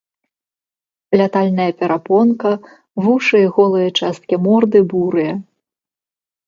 Лятальная 1.19 1.67
перапонка, 1.81 2.51
вушы 3.07 3.37
і 3.45 3.53
голыя 3.59 3.89
часткі 4.01 4.35
морды 4.49 4.79
бурыя. 4.95 5.33